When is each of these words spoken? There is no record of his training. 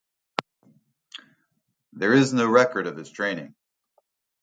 There 1.93 2.13
is 2.15 2.33
no 2.33 2.49
record 2.49 2.87
of 2.87 2.97
his 2.97 3.11
training. 3.11 3.53